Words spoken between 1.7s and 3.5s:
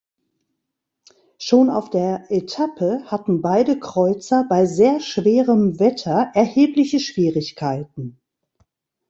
der Etappe hatten